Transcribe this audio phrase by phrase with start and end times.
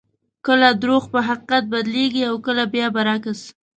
[0.45, 3.39] کله درواغ په حقیقت بدلېږي او کله بیا برعکس.